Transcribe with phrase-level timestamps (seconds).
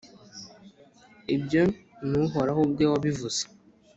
[1.35, 1.63] Ibyo
[2.09, 3.41] ni Uhoraho ubwe wabivuze.